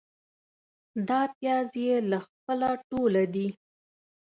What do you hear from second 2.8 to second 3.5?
توله دي.